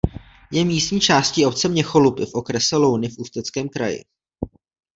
[0.51, 4.03] Je místní částí obce Měcholupy v okrese Louny v Ústeckém kraji.